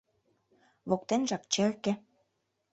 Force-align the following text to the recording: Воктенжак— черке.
Воктенжак— 0.89 1.43
черке. 1.53 1.91